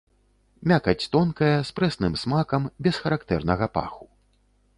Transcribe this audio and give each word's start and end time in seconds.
Мякаць 0.69 1.09
тонкая, 1.15 1.51
з 1.71 1.75
прэсным 1.81 2.13
смакам, 2.23 2.61
без 2.89 2.95
характэрнага 3.05 3.65
паху. 3.79 4.05